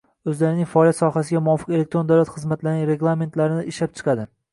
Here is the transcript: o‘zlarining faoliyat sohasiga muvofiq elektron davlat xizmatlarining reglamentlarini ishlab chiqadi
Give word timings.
o‘zlarining 0.31 0.67
faoliyat 0.69 0.97
sohasiga 0.99 1.41
muvofiq 1.47 1.73
elektron 1.79 2.09
davlat 2.11 2.31
xizmatlarining 2.37 2.89
reglamentlarini 2.93 3.67
ishlab 3.75 3.95
chiqadi 4.01 4.27